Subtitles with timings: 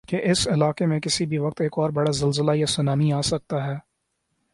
[0.07, 3.75] کہ اس علاقی میں کسی بھی وقت ایک اوربڑا زلزلہ یاسونامی آسکتا ہی۔